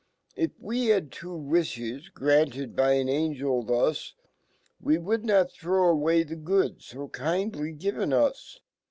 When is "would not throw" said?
4.97-5.91